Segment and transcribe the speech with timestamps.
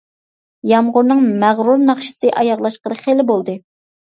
[0.69, 3.57] يامغۇرنىڭ مەغرۇر ناخشىسى ئاياغلاشقىلى خېلى بولدى.